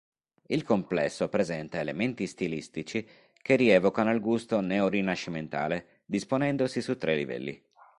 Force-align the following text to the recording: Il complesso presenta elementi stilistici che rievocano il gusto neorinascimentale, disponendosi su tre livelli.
Il 0.47 0.63
complesso 0.63 1.29
presenta 1.29 1.77
elementi 1.77 2.25
stilistici 2.25 3.07
che 3.39 3.55
rievocano 3.55 4.11
il 4.11 4.19
gusto 4.19 4.59
neorinascimentale, 4.59 6.01
disponendosi 6.05 6.81
su 6.81 6.97
tre 6.97 7.15
livelli. 7.15 7.63